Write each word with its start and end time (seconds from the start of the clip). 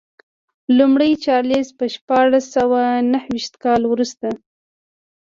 لومړی 0.77 1.11
چارلېز 1.25 1.67
په 1.77 1.85
شپاړس 1.95 2.45
سوه 2.55 2.81
نهویشت 3.11 3.53
کال 3.63 3.81
وروسته. 3.87 4.27